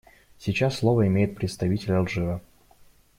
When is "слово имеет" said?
0.79-1.35